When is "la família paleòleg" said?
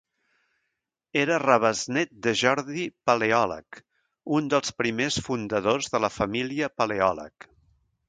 6.07-7.53